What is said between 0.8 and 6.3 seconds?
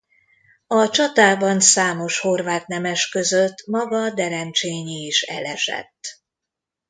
csatában számos horvát nemes között maga Derencsényi is elesett.